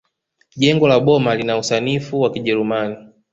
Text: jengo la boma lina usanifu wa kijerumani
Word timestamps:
jengo 0.55 0.87
la 0.87 0.99
boma 0.99 1.35
lina 1.35 1.57
usanifu 1.57 2.21
wa 2.21 2.31
kijerumani 2.31 2.95